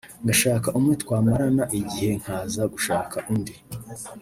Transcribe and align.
ngashaka 0.23 0.67
umwe 0.77 0.93
twamarana 1.03 1.63
igihe 1.79 2.11
nkaza 2.21 2.63
ngashaka 2.71 3.17
undi 3.33 3.53